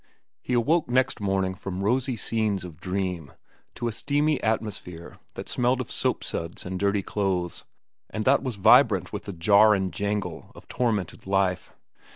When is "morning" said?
1.21-1.53